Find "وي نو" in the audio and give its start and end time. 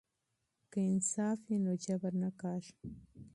1.47-1.71